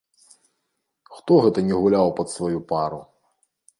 Хто 1.17 1.37
гэта 1.47 1.59
не 1.67 1.75
гуляў 1.83 2.07
пад 2.21 2.27
сваю 2.37 2.59
пару? 2.73 2.99